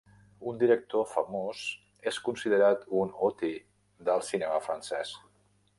Un 0.51 0.55
director 0.61 1.03
famós, 1.11 1.61
és 2.13 2.19
considerat 2.31 2.89
un 3.03 3.15
"auteur" 3.27 3.61
del 4.11 4.29
cinema 4.31 4.63
francès. 4.71 5.19